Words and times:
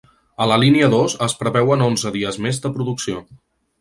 A 0.43 0.45
la 0.51 0.55
línia 0.61 0.87
dos 0.93 1.15
es 1.27 1.37
preveuen 1.41 1.85
onze 1.91 2.13
dies 2.17 2.41
més 2.47 2.61
de 2.65 2.73
producció. 2.79 3.23